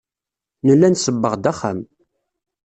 Nella 0.65 0.87
nsebbeɣ-d 0.89 1.43
axxam. 1.51 1.79